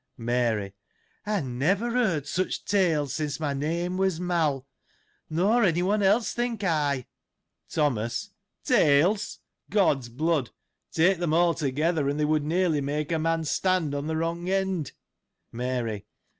[0.17, 0.73] Mary.—
[1.27, 4.65] I never heard such tales, since my name was ]Mal.
[5.29, 7.05] Nor any one else— think I.
[7.69, 8.31] Thomas.—
[8.73, 9.41] Tales!
[9.69, 10.49] God's blood!
[10.91, 14.49] take them all together, and they would nearly make a man stand on the wrong
[14.49, 14.93] end.
[15.51, 16.07] Mary.